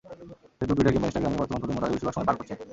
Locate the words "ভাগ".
2.07-2.13